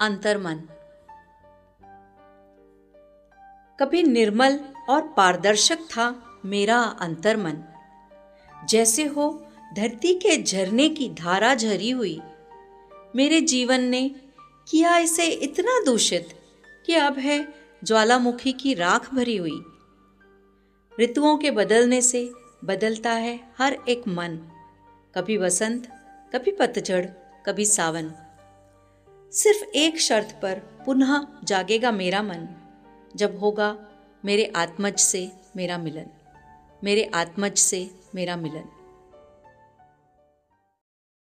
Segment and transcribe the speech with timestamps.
[0.00, 0.56] अंतर्मन।
[3.80, 7.64] कभी निर्मल और पारदर्शक था मेरा अंतर्मन।
[8.68, 12.20] जैसे हो धरती के झरने की धारा झरी हुई।
[13.16, 14.08] मेरे जीवन ने
[14.70, 16.28] किया इसे इतना दूषित
[16.86, 17.54] कि अब है
[17.84, 19.64] ज्वालामुखी की राख भरी हुई।
[21.00, 22.30] ऋतुओं के बदलने से
[22.64, 24.36] बदलता है हर एक मन।
[25.14, 25.88] कभी वसंत,
[26.34, 27.06] कभी पतझड़,
[27.46, 28.14] कभी सावन।
[29.32, 32.48] सिर्फ़ एक शर्त पर पुनः जागेगा मेरा मन।
[33.16, 33.78] जब होगा
[34.24, 36.06] मेरे आत्मज से मेरा मिलन।
[36.84, 38.79] मेरे आत्मज से मेरा मिलन।